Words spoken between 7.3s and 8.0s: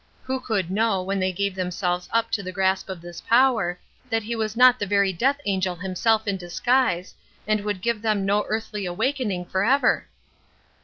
and would